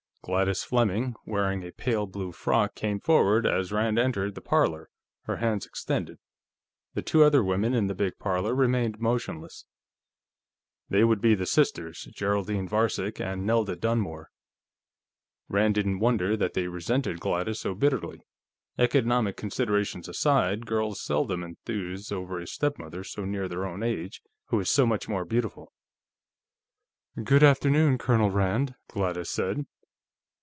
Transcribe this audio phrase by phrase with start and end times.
[0.23, 4.87] Gladys Fleming, wearing a pale blue frock, came forward as Rand entered the parlor,
[5.23, 6.19] her hand extended.
[6.93, 9.65] The two other women in the big parlor remained motionless.
[10.89, 14.29] They would be the sisters, Geraldine Varcek and Nelda Dunmore.
[15.49, 18.21] Rand didn't wonder that they resented Gladys so bitterly;
[18.77, 24.59] economic considerations aside, girls seldom enthuse over a stepmother so near their own age who
[24.59, 25.73] is so much more beautiful.
[27.23, 29.65] "Good afternoon, Colonel Rand," Gladys said.